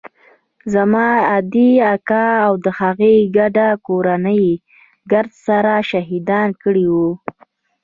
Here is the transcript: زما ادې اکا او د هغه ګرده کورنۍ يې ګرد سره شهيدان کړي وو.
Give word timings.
زما 0.73 1.09
ادې 1.37 1.71
اکا 1.93 2.25
او 2.45 2.53
د 2.63 2.67
هغه 2.79 3.11
ګرده 3.35 3.69
کورنۍ 3.85 4.41
يې 4.53 4.61
ګرد 5.11 5.31
سره 5.45 5.73
شهيدان 5.89 6.49
کړي 6.63 6.85
وو. 6.93 7.09